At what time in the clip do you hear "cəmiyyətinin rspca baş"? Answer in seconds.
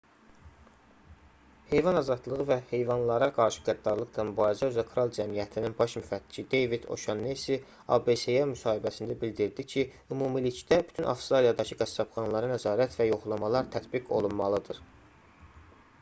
5.17-5.95